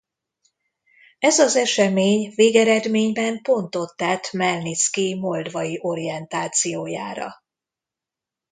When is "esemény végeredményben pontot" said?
1.55-3.95